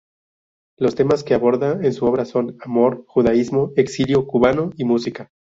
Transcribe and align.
Los 0.79 0.95
temas 0.95 1.23
que 1.23 1.35
aborda 1.35 1.73
en 1.73 1.93
su 1.93 2.07
obra 2.07 2.25
son: 2.25 2.57
amor, 2.61 3.05
judaísmo, 3.07 3.71
exilio 3.75 4.25
cubano 4.25 4.71
y 4.75 4.83
música. 4.83 5.29